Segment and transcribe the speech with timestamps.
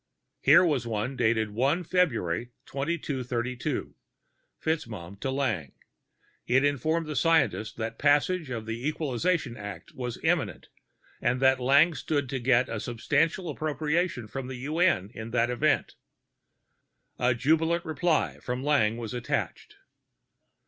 [0.39, 3.93] Here was one dated 1 Feb 2232,
[4.59, 5.73] FitzMaugham to Lang:
[6.47, 10.69] it informed the scientist that passage of the Equalization Act was imminent,
[11.21, 15.93] and that Lang stood to get a substantial appropriation from the UN in that event.
[17.19, 19.75] A jubilant reply from Lang was attached.